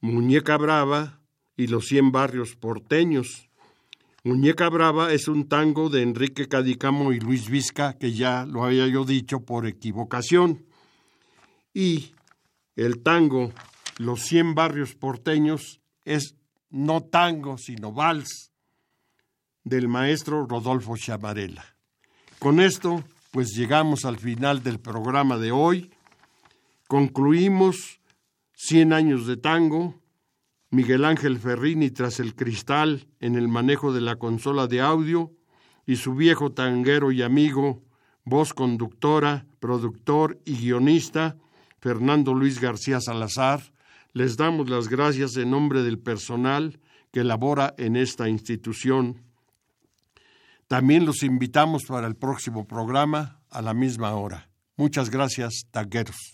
[0.00, 1.20] Muñeca Brava
[1.58, 3.50] y los cien barrios porteños.
[4.22, 8.86] Muñeca Brava es un tango de Enrique Cadicamo y Luis Vizca, que ya lo había
[8.86, 10.64] yo dicho por equivocación.
[11.74, 12.14] Y
[12.76, 13.52] el tango
[13.98, 16.36] Los cien barrios porteños es
[16.70, 18.52] no tango, sino vals
[19.64, 21.76] del maestro Rodolfo Chamarela.
[22.38, 25.93] Con esto, pues llegamos al final del programa de hoy.
[26.88, 28.00] Concluimos
[28.54, 30.00] 100 años de tango,
[30.70, 35.32] Miguel Ángel Ferrini tras el cristal en el manejo de la consola de audio
[35.86, 37.82] y su viejo tanguero y amigo,
[38.24, 41.36] voz conductora, productor y guionista,
[41.80, 43.72] Fernando Luis García Salazar,
[44.12, 46.80] les damos las gracias en nombre del personal
[47.12, 49.22] que labora en esta institución.
[50.66, 54.48] También los invitamos para el próximo programa a la misma hora.
[54.76, 56.33] Muchas gracias, tagueros.